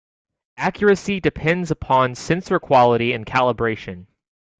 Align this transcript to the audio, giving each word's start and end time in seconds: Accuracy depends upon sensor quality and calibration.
Accuracy 0.57 1.19
depends 1.19 1.69
upon 1.69 2.15
sensor 2.15 2.59
quality 2.59 3.13
and 3.13 3.23
calibration. 3.23 4.07